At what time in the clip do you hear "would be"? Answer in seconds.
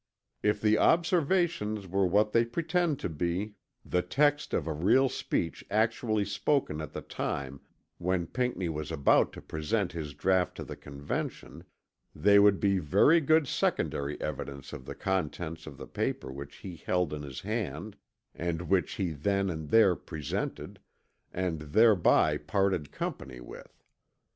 12.39-12.79